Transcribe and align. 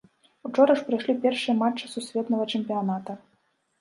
Учора 0.47 0.75
ж 0.79 0.85
прайшлі 0.87 1.15
першыя 1.27 1.55
матчы 1.61 1.91
сусветнага 1.95 2.43
чэмпіяната. 2.57 3.11